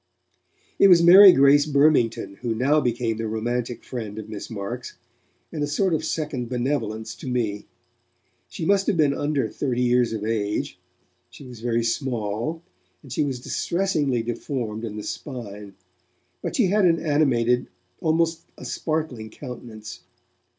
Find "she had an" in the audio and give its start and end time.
16.55-16.97